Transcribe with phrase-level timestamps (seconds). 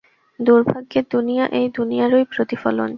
[0.39, 2.89] দুর্ভাগ্যের দুনিয়া এই দুনিয়ারই প্রতিফলন।